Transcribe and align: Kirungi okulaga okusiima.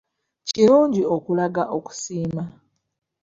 Kirungi 0.47 1.01
okulaga 1.15 1.63
okusiima. 1.77 2.43